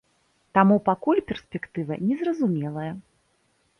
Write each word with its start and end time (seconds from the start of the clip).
Таму 0.57 0.77
пакуль 0.87 1.21
перспектыва 1.31 1.93
незразумелая. 2.07 2.91